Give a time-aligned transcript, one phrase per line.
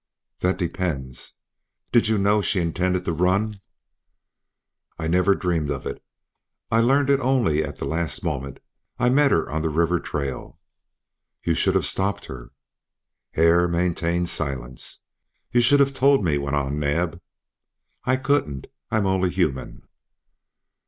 [0.39, 1.35] "That depends.
[1.91, 3.61] Did you know she intended to run?"
[4.97, 6.03] "I never dreamed of it.
[6.71, 8.61] I learned it only at the last moment.
[8.97, 10.57] I met her on the river trail."
[11.43, 12.51] "You should have stopped her."
[13.33, 15.03] Hare maintained silence.
[15.51, 17.21] "You should have told me," went on Naab.
[18.03, 18.65] "I couldn't.
[18.89, 19.87] I'm only human."